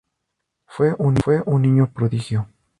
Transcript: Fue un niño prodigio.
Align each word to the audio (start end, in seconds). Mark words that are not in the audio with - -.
Fue 0.65 0.95
un 0.97 1.61
niño 1.61 1.91
prodigio. 1.93 2.47